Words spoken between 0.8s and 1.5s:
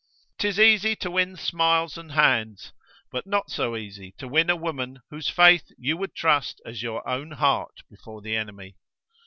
to win